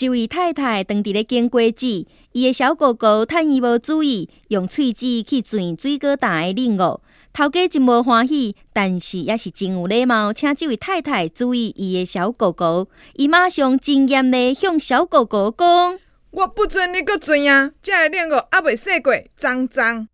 [0.00, 7.00] 一位太太当伫咧经过子，伊的小狗狗趁伊无注意，用喙齿去钻水果袋的领哦。
[7.32, 12.88] 头家真无欢喜，但是也是真有礼貌，请这位太太注意伊的小狗狗。
[13.14, 15.98] 伊马上真严厉向小狗狗讲
[16.32, 17.72] ：“我不准你佫钻啊！
[17.80, 20.08] 这个领哦还袂洗过，脏脏。”